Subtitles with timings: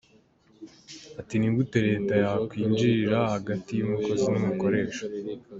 [1.19, 5.03] Ati “Ni gute Leta yakwinjira hagati y’umukozi n’umukoresha.